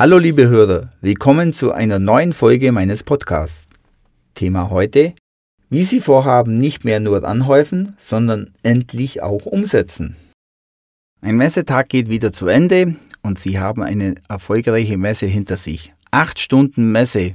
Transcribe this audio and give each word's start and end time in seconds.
Hallo 0.00 0.16
liebe 0.16 0.48
Hörer, 0.48 0.88
willkommen 1.02 1.52
zu 1.52 1.72
einer 1.72 1.98
neuen 1.98 2.32
Folge 2.32 2.72
meines 2.72 3.02
Podcasts. 3.02 3.68
Thema 4.32 4.70
heute, 4.70 5.12
wie 5.68 5.82
Sie 5.82 6.00
Vorhaben 6.00 6.56
nicht 6.56 6.86
mehr 6.86 7.00
nur 7.00 7.22
anhäufen, 7.22 7.96
sondern 7.98 8.54
endlich 8.62 9.22
auch 9.22 9.44
umsetzen. 9.44 10.16
Ein 11.20 11.36
Messetag 11.36 11.90
geht 11.90 12.08
wieder 12.08 12.32
zu 12.32 12.46
Ende 12.46 12.94
und 13.20 13.38
Sie 13.38 13.58
haben 13.58 13.82
eine 13.82 14.14
erfolgreiche 14.26 14.96
Messe 14.96 15.26
hinter 15.26 15.58
sich. 15.58 15.92
Acht 16.10 16.38
Stunden 16.38 16.92
Messe. 16.92 17.34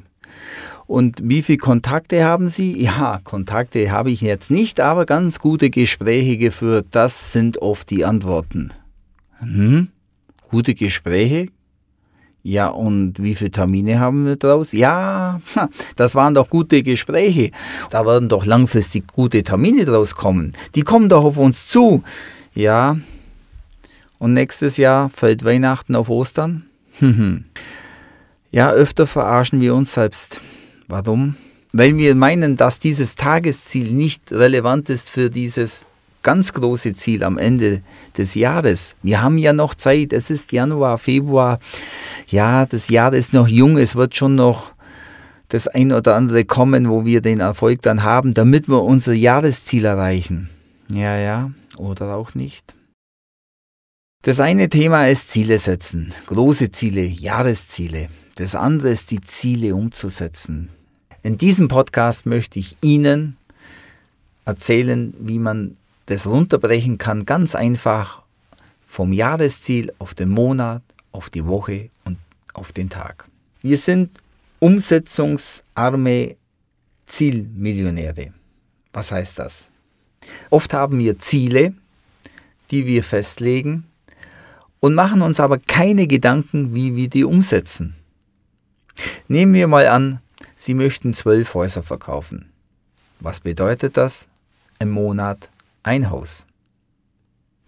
Und 0.88 1.20
wie 1.22 1.44
viele 1.44 1.60
Kontakte 1.60 2.24
haben 2.24 2.48
Sie? 2.48 2.82
Ja, 2.82 3.20
Kontakte 3.24 3.92
habe 3.92 4.10
ich 4.10 4.22
jetzt 4.22 4.50
nicht, 4.50 4.80
aber 4.80 5.06
ganz 5.06 5.38
gute 5.38 5.70
Gespräche 5.70 6.38
geführt. 6.38 6.88
Das 6.90 7.32
sind 7.32 7.60
oft 7.60 7.92
die 7.92 8.06
Antworten. 8.06 8.72
Hm? 9.38 9.90
Gute 10.50 10.74
Gespräche? 10.74 11.50
Ja, 12.48 12.68
und 12.68 13.16
wie 13.18 13.34
viele 13.34 13.50
Termine 13.50 14.00
haben 14.00 14.28
wir 14.28 14.36
draus? 14.36 14.72
Ja, 14.72 15.42
das 15.96 16.14
waren 16.14 16.36
doch 16.36 16.48
gute 16.48 16.84
Gespräche. 16.84 17.50
Da 17.90 18.06
werden 18.06 18.30
doch 18.30 18.46
langfristig 18.46 19.08
gute 19.08 19.42
Termine 19.42 19.84
draus 19.84 20.14
kommen. 20.14 20.54
Die 20.76 20.84
kommen 20.84 21.10
doch 21.10 21.24
auf 21.24 21.38
uns 21.38 21.70
zu. 21.70 22.04
Ja, 22.54 22.98
und 24.20 24.34
nächstes 24.34 24.78
Jahr 24.78 25.10
fällt 25.10 25.44
Weihnachten 25.44 25.96
auf 25.96 26.08
Ostern? 26.10 26.68
ja, 28.52 28.70
öfter 28.70 29.08
verarschen 29.08 29.60
wir 29.60 29.74
uns 29.74 29.96
selbst. 29.96 30.40
Warum? 30.88 31.38
Weil 31.74 31.98
wir 31.98 32.14
meinen, 32.14 32.58
dass 32.58 32.78
dieses 32.78 33.16
Tagesziel 33.16 33.92
nicht 33.92 34.32
relevant 34.32 34.92
ist 34.92 35.10
für 35.10 35.32
dieses 35.32 35.88
ganz 36.22 36.54
große 36.54 36.94
Ziel 36.94 37.24
am 37.24 37.38
Ende 37.40 37.82
des 38.18 38.36
Jahres. 38.36 38.96
Wir 39.04 39.24
haben 39.24 39.40
ja 39.40 39.52
noch 39.52 39.74
Zeit, 39.74 40.14
es 40.14 40.30
ist 40.30 40.52
Januar, 40.52 41.00
Februar. 41.00 41.60
Ja, 42.28 42.66
das 42.66 42.90
Jahr 42.90 43.14
ist 43.14 43.34
noch 43.34 43.48
jung, 43.48 43.78
es 43.78 43.96
wird 43.96 44.16
schon 44.16 44.36
noch 44.36 44.72
das 45.50 45.68
ein 45.68 45.92
oder 45.92 46.16
andere 46.16 46.44
kommen, 46.44 46.90
wo 46.90 47.06
wir 47.06 47.22
den 47.22 47.40
Erfolg 47.40 47.82
dann 47.84 48.04
haben, 48.04 48.34
damit 48.34 48.68
wir 48.68 48.82
unser 48.82 49.14
Jahresziel 49.14 49.86
erreichen. 49.86 50.50
Ja, 50.92 51.18
ja, 51.18 51.52
oder 51.78 52.16
auch 52.16 52.34
nicht. 52.34 52.76
Das 54.24 54.40
eine 54.40 54.70
Thema 54.70 55.08
ist 55.08 55.30
Ziele 55.30 55.60
setzen, 55.60 56.14
große 56.26 56.72
Ziele, 56.72 57.04
Jahresziele. 57.04 58.10
Das 58.36 58.56
andere 58.56 58.90
ist 58.90 59.12
die 59.12 59.22
Ziele 59.22 59.76
umzusetzen. 59.76 60.70
In 61.22 61.38
diesem 61.38 61.68
Podcast 61.68 62.26
möchte 62.26 62.58
ich 62.60 62.76
Ihnen 62.82 63.38
erzählen, 64.46 65.14
wie 65.20 65.40
man 65.40 65.76
das 66.08 66.28
runterbrechen 66.28 66.98
kann, 66.98 67.26
ganz 67.26 67.56
einfach 67.56 68.24
vom 68.86 69.14
Jahresziel 69.14 69.94
auf 70.00 70.16
den 70.16 70.30
Monat, 70.30 70.82
auf 71.12 71.30
die 71.30 71.46
Woche 71.46 71.90
auf 72.56 72.74
den 72.74 72.90
Tag. 72.90 73.28
Wir 73.62 73.78
sind 73.78 74.18
umsetzungsarme 74.60 76.36
Zielmillionäre. 77.06 78.34
Was 78.94 79.12
heißt 79.12 79.40
das? 79.40 79.70
Oft 80.50 80.74
haben 80.74 81.00
wir 81.00 81.20
Ziele, 81.20 81.74
die 82.72 82.86
wir 82.86 83.04
festlegen, 83.04 83.86
und 84.80 84.96
machen 84.96 85.22
uns 85.22 85.40
aber 85.40 85.58
keine 85.58 86.08
Gedanken, 86.08 86.76
wie 86.76 86.96
wir 86.96 87.10
die 87.10 87.24
umsetzen. 87.24 87.96
Nehmen 89.28 89.54
wir 89.54 89.68
mal 89.68 89.88
an, 89.88 90.20
Sie 90.56 90.74
möchten 90.74 91.14
zwölf 91.14 91.54
Häuser 91.54 91.84
verkaufen. 91.84 92.50
Was 93.20 93.40
bedeutet 93.40 93.98
das? 93.98 94.28
Im 94.80 94.92
Monat 94.92 95.50
ein 95.84 96.10
Haus. 96.10 96.46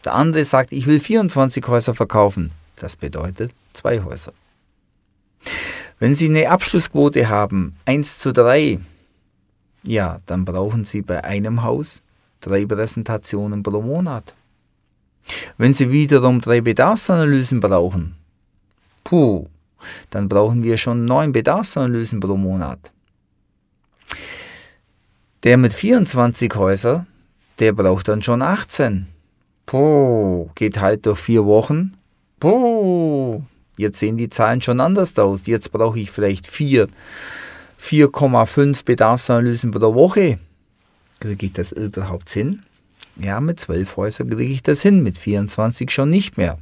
Der 0.05 0.13
andere 0.13 0.45
sagt, 0.45 0.71
ich 0.71 0.87
will 0.87 0.99
24 0.99 1.67
Häuser 1.67 1.93
verkaufen. 1.93 2.51
Das 2.77 2.95
bedeutet 2.95 3.51
zwei 3.73 4.01
Häuser. 4.01 4.33
Wenn 5.99 6.13
Sie 6.13 6.29
eine 6.29 6.49
Abschlussquote 6.49 7.27
haben, 7.27 7.75
1 7.85 8.19
zu 8.19 8.31
3, 8.31 8.79
ja, 9.83 10.19
dann 10.25 10.45
brauchen 10.45 10.85
Sie 10.85 11.01
bei 11.01 11.23
einem 11.23 11.63
Haus 11.63 12.03
drei 12.39 12.65
Präsentationen 12.65 13.63
pro 13.63 13.81
Monat. 13.81 14.35
Wenn 15.57 15.73
Sie 15.73 15.91
wiederum 15.91 16.39
drei 16.39 16.61
Bedarfsanalysen 16.61 17.59
brauchen, 17.59 18.15
puh, 19.03 19.47
dann 20.09 20.27
brauchen 20.29 20.63
wir 20.63 20.77
schon 20.77 21.05
neun 21.05 21.31
Bedarfsanalysen 21.31 22.19
pro 22.19 22.37
Monat. 22.37 22.91
Der 25.43 25.57
mit 25.57 25.73
24 25.73 26.53
Häusern, 26.55 27.07
der 27.59 27.73
braucht 27.73 28.07
dann 28.07 28.21
schon 28.21 28.41
18. 28.41 29.07
Puh, 29.65 30.49
geht 30.55 30.79
halt 30.79 31.05
durch 31.05 31.19
vier 31.19 31.45
Wochen. 31.45 31.97
Puh, 32.39 33.41
jetzt 33.77 33.99
sehen 33.99 34.17
die 34.17 34.29
Zahlen 34.29 34.61
schon 34.61 34.79
anders 34.79 35.17
aus. 35.17 35.47
Jetzt 35.47 35.71
brauche 35.71 35.99
ich 35.99 36.11
vielleicht 36.11 36.47
4, 36.47 36.87
4,5 37.81 38.83
Bedarfsanalysen 38.83 39.71
pro 39.71 39.93
Woche. 39.93 40.39
Kriege 41.19 41.45
ich 41.47 41.53
das 41.53 41.71
überhaupt 41.71 42.29
hin? 42.29 42.63
Ja, 43.15 43.39
mit 43.41 43.59
zwölf 43.59 43.97
Häusern 43.97 44.29
kriege 44.29 44.51
ich 44.51 44.61
das 44.61 44.81
hin, 44.81 45.01
mit 45.01 45.17
24 45.17 45.89
schon 45.89 46.09
nicht 46.09 46.37
mehr. 46.37 46.57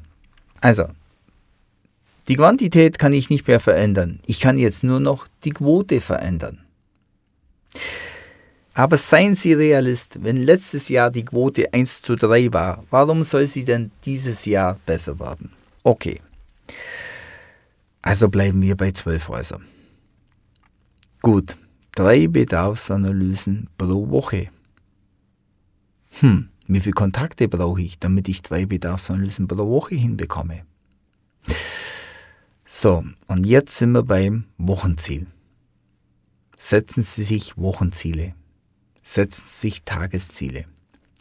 Also, 0.62 0.86
die 2.28 2.38
Quantität 2.38 2.98
kann 2.98 3.14
ich 3.14 3.30
nicht 3.30 3.48
mehr 3.48 3.60
verändern. 3.60 4.20
Ich 4.26 4.40
kann 4.40 4.58
jetzt 4.58 4.84
nur 4.84 5.00
noch 5.00 5.28
die 5.44 5.52
Quote 5.52 6.02
verändern. 6.02 6.62
Aber 8.74 8.98
seien 8.98 9.36
Sie 9.36 9.54
Realist, 9.54 10.24
wenn 10.24 10.38
letztes 10.38 10.90
Jahr 10.90 11.12
die 11.12 11.24
Quote 11.24 11.74
1 11.74 12.02
zu 12.02 12.16
3 12.16 12.52
war, 12.52 12.84
warum 12.90 13.24
soll 13.24 13.48
sie 13.48 13.64
denn 13.64 13.92
dieses 14.04 14.46
Jahr 14.46 14.78
besser 14.86 15.18
werden? 15.20 15.52
Okay. 15.84 16.20
Also 18.02 18.30
bleiben 18.30 18.62
wir 18.62 18.78
bei 18.78 18.92
12 18.92 19.28
Häusern. 19.30 19.66
Gut, 21.22 21.58
drei 21.96 22.28
Bedarfsanalysen 22.28 23.70
pro 23.78 24.10
Woche. 24.10 24.50
Hm, 26.20 26.50
wie 26.68 26.80
viele 26.80 26.94
Kontakte 26.94 27.48
brauche 27.48 27.82
ich, 27.82 28.00
damit 28.00 28.30
ich 28.30 28.42
drei 28.42 28.66
Bedarfsanalysen 28.66 29.48
pro 29.48 29.68
Woche 29.68 29.96
hinbekomme? 29.96 30.66
So, 32.64 33.04
und 33.28 33.46
jetzt 33.46 33.78
sind 33.78 33.92
wir 33.92 34.04
beim 34.04 34.46
Wochenziel. 34.58 35.28
Setzen 36.58 37.04
Sie 37.04 37.24
sich 37.24 37.58
Wochenziele. 37.58 38.34
Setzen 39.04 39.44
Sie 39.46 39.60
sich 39.62 39.84
Tagesziele. 39.84 40.66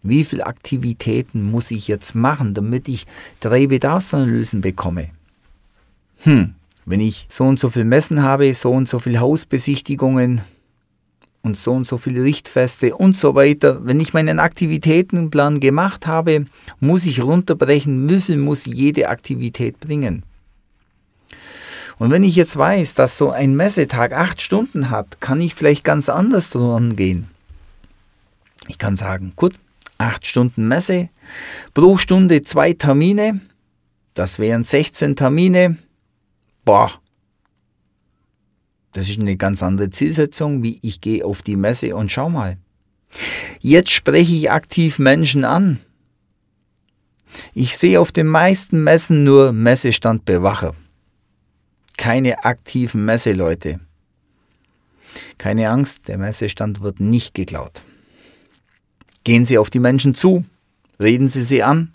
Wie 0.02 0.24
viele 0.24 0.46
Aktivitäten 0.46 1.50
muss 1.50 1.70
ich 1.70 1.88
jetzt 1.88 2.14
machen, 2.14 2.54
damit 2.54 2.88
ich 2.88 3.06
drei 3.40 3.66
Bedarfsanalysen 3.66 4.60
bekomme? 4.60 5.10
Hm, 6.24 6.54
wenn 6.84 7.00
ich 7.00 7.26
so 7.30 7.44
und 7.44 7.58
so 7.58 7.70
viel 7.70 7.84
Messen 7.84 8.22
habe, 8.22 8.52
so 8.54 8.70
und 8.70 8.88
so 8.88 8.98
viel 8.98 9.18
Hausbesichtigungen, 9.18 10.42
und 11.44 11.58
so 11.58 11.72
und 11.72 11.86
so 11.86 11.98
viele 11.98 12.24
Richtfeste 12.24 12.96
und 12.96 13.16
so 13.16 13.34
weiter. 13.34 13.84
Wenn 13.84 14.00
ich 14.00 14.14
meinen 14.14 14.40
Aktivitätenplan 14.40 15.60
gemacht 15.60 16.06
habe, 16.06 16.46
muss 16.80 17.04
ich 17.04 17.22
runterbrechen, 17.22 18.08
wie 18.08 18.20
viel 18.20 18.38
muss 18.38 18.64
jede 18.64 19.10
Aktivität 19.10 19.78
bringen. 19.78 20.24
Und 21.98 22.10
wenn 22.10 22.24
ich 22.24 22.34
jetzt 22.34 22.56
weiß, 22.56 22.94
dass 22.94 23.18
so 23.18 23.30
ein 23.30 23.54
Messetag 23.54 24.12
acht 24.14 24.40
Stunden 24.40 24.90
hat, 24.90 25.20
kann 25.20 25.40
ich 25.40 25.54
vielleicht 25.54 25.84
ganz 25.84 26.08
anders 26.08 26.50
dran 26.50 26.96
gehen. 26.96 27.28
Ich 28.66 28.78
kann 28.78 28.96
sagen, 28.96 29.34
gut, 29.36 29.54
acht 29.98 30.26
Stunden 30.26 30.66
Messe, 30.66 31.10
pro 31.74 31.98
Stunde 31.98 32.42
zwei 32.42 32.72
Termine, 32.72 33.40
das 34.14 34.38
wären 34.38 34.64
16 34.64 35.14
Termine. 35.14 35.76
Boah, 36.64 36.92
das 38.92 39.10
ist 39.10 39.20
eine 39.20 39.36
ganz 39.36 39.62
andere 39.62 39.90
Zielsetzung, 39.90 40.62
wie 40.62 40.78
ich 40.82 41.00
gehe 41.00 41.24
auf 41.24 41.42
die 41.42 41.56
Messe 41.56 41.96
und 41.96 42.10
schau 42.10 42.30
mal. 42.30 42.58
Jetzt 43.60 43.90
spreche 43.90 44.34
ich 44.34 44.50
aktiv 44.50 44.98
Menschen 44.98 45.44
an. 45.44 45.80
Ich 47.54 47.76
sehe 47.76 48.00
auf 48.00 48.12
den 48.12 48.28
meisten 48.28 48.84
Messen 48.84 49.24
nur 49.24 49.52
Messestandbewacher. 49.52 50.74
Keine 51.96 52.44
aktiven 52.44 53.04
Messeleute. 53.04 53.80
Keine 55.38 55.70
Angst, 55.70 56.06
der 56.06 56.18
Messestand 56.18 56.80
wird 56.80 57.00
nicht 57.00 57.34
geklaut. 57.34 57.84
Gehen 59.24 59.44
Sie 59.44 59.58
auf 59.58 59.70
die 59.70 59.80
Menschen 59.80 60.14
zu, 60.14 60.44
reden 61.02 61.28
Sie 61.28 61.42
sie 61.42 61.62
an. 61.62 61.94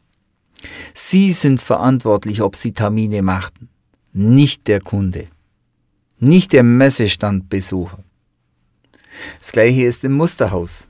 Sie 0.94 1.32
sind 1.32 1.62
verantwortlich, 1.62 2.42
ob 2.42 2.56
Sie 2.56 2.74
Termine 2.74 3.22
machen, 3.22 3.70
nicht 4.14 4.68
der 4.68 4.82
Kunde 4.82 5.28
nicht 6.20 6.54
der 6.54 6.64
Messestandbesucher. 6.64 8.04
Das 9.40 9.52
gleiche 9.52 9.84
ist 9.84 10.04
im 10.04 10.14
Musterhaus. 10.14 10.88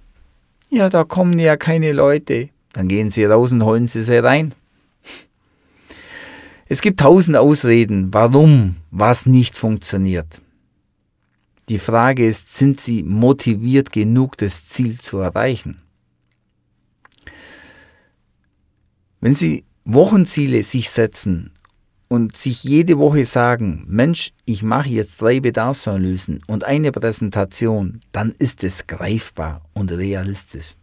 Ja, 0.69 0.89
da 0.89 1.03
kommen 1.03 1.39
ja 1.39 1.55
keine 1.55 1.91
Leute. 1.91 2.49
Dann 2.73 2.87
gehen 2.87 3.11
sie 3.11 3.25
raus 3.25 3.51
und 3.51 3.63
holen 3.63 3.87
sie 3.87 4.03
sie 4.03 4.23
rein. 4.23 4.53
Es 6.67 6.81
gibt 6.81 6.99
tausend 6.99 7.35
Ausreden, 7.35 8.13
warum 8.13 8.75
was 8.91 9.25
nicht 9.25 9.57
funktioniert. 9.57 10.41
Die 11.67 11.79
Frage 11.79 12.27
ist, 12.27 12.55
sind 12.55 12.79
sie 12.79 13.01
motiviert 13.03 13.91
genug, 13.91 14.37
das 14.37 14.67
Ziel 14.67 14.99
zu 14.99 15.17
erreichen? 15.17 15.81
Wenn 19.19 19.35
sie 19.35 19.63
Wochenziele 19.83 20.63
sich 20.63 20.89
setzen 20.89 21.51
und 22.09 22.35
sich 22.35 22.63
jede 22.63 22.97
Woche 22.97 23.23
sagen, 23.25 23.85
Mensch, 23.87 24.33
ich 24.45 24.63
mache 24.63 24.89
jetzt 24.89 25.21
drei 25.21 25.39
Bedarfsanalysen 25.39 26.41
und 26.47 26.63
eine 26.63 26.91
Präsentation, 26.91 27.99
dann 28.11 28.31
ist 28.31 28.63
es 28.63 28.87
greifbar 28.87 29.61
und 29.73 29.91
realistisch. 29.91 30.73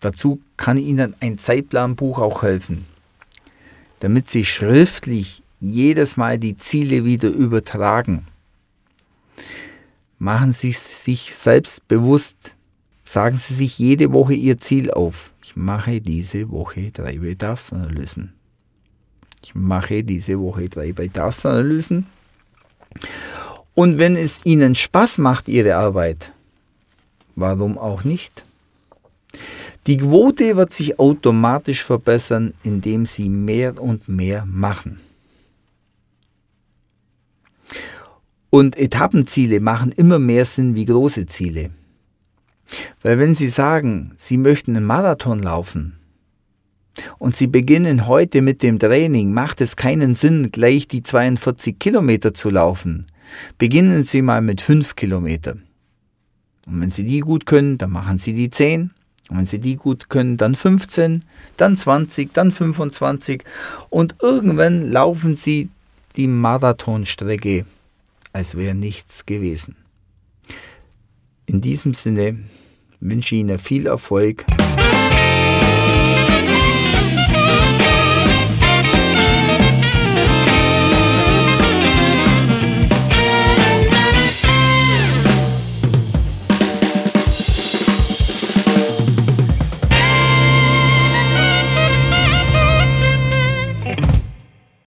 Dazu 0.00 0.40
kann 0.58 0.76
Ihnen 0.76 1.16
ein 1.20 1.38
Zeitplanbuch 1.38 2.18
auch 2.18 2.42
helfen, 2.42 2.84
damit 4.00 4.28
Sie 4.28 4.44
schriftlich 4.44 5.42
jedes 5.58 6.18
Mal 6.18 6.38
die 6.38 6.56
Ziele 6.56 7.06
wieder 7.06 7.30
übertragen. 7.30 8.26
Machen 10.18 10.52
Sie 10.52 10.72
sich 10.72 11.34
selbst 11.34 11.88
bewusst, 11.88 12.36
sagen 13.04 13.36
Sie 13.36 13.54
sich 13.54 13.78
jede 13.78 14.12
Woche 14.12 14.34
Ihr 14.34 14.58
Ziel 14.58 14.90
auf. 14.90 15.32
Ich 15.42 15.56
mache 15.56 16.02
diese 16.02 16.50
Woche 16.50 16.90
drei 16.92 17.16
Bedarfsanalysen. 17.18 18.34
Ich 19.46 19.54
mache 19.54 20.02
diese 20.02 20.40
Woche 20.40 20.68
drei 20.68 20.92
Bedarfsanalysen. 20.92 22.04
Und 23.74 23.98
wenn 24.00 24.16
es 24.16 24.40
Ihnen 24.42 24.74
Spaß 24.74 25.18
macht, 25.18 25.46
Ihre 25.46 25.76
Arbeit, 25.76 26.32
warum 27.36 27.78
auch 27.78 28.02
nicht? 28.02 28.44
Die 29.86 29.98
Quote 29.98 30.56
wird 30.56 30.72
sich 30.72 30.98
automatisch 30.98 31.84
verbessern, 31.84 32.54
indem 32.64 33.06
Sie 33.06 33.30
mehr 33.30 33.80
und 33.80 34.08
mehr 34.08 34.44
machen. 34.46 34.98
Und 38.50 38.76
Etappenziele 38.76 39.60
machen 39.60 39.92
immer 39.92 40.18
mehr 40.18 40.44
Sinn 40.44 40.74
wie 40.74 40.86
große 40.86 41.26
Ziele. 41.26 41.70
Weil 43.00 43.20
wenn 43.20 43.36
Sie 43.36 43.48
sagen, 43.48 44.10
Sie 44.16 44.38
möchten 44.38 44.74
einen 44.76 44.86
Marathon 44.86 45.38
laufen, 45.38 46.00
und 47.18 47.36
Sie 47.36 47.46
beginnen 47.46 48.06
heute 48.06 48.42
mit 48.42 48.62
dem 48.62 48.78
Training, 48.78 49.32
macht 49.32 49.60
es 49.60 49.76
keinen 49.76 50.14
Sinn, 50.14 50.50
gleich 50.52 50.88
die 50.88 51.02
42 51.02 51.78
Kilometer 51.78 52.34
zu 52.34 52.50
laufen. 52.50 53.06
Beginnen 53.58 54.04
Sie 54.04 54.22
mal 54.22 54.40
mit 54.40 54.60
5 54.60 54.96
Kilometern. 54.96 55.62
Und 56.66 56.80
wenn 56.80 56.90
Sie 56.90 57.04
die 57.04 57.20
gut 57.20 57.46
können, 57.46 57.78
dann 57.78 57.90
machen 57.90 58.18
Sie 58.18 58.32
die 58.32 58.50
10. 58.50 58.90
Und 59.28 59.38
wenn 59.38 59.46
Sie 59.46 59.58
die 59.58 59.76
gut 59.76 60.08
können, 60.08 60.36
dann 60.36 60.54
15, 60.54 61.24
dann 61.56 61.76
20, 61.76 62.32
dann 62.32 62.52
25. 62.52 63.42
Und 63.90 64.16
irgendwann 64.22 64.90
laufen 64.90 65.36
Sie 65.36 65.68
die 66.16 66.28
Marathonstrecke, 66.28 67.66
als 68.32 68.56
wäre 68.56 68.74
nichts 68.74 69.26
gewesen. 69.26 69.76
In 71.46 71.60
diesem 71.60 71.94
Sinne 71.94 72.38
wünsche 73.00 73.34
ich 73.34 73.40
Ihnen 73.42 73.58
viel 73.58 73.86
Erfolg 73.86 74.44